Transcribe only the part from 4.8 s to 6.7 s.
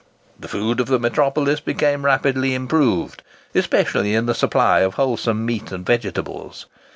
wholesome meat and vegetables.